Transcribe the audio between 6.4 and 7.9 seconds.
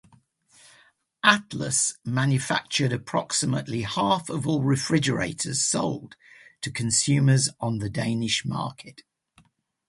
to consumers on the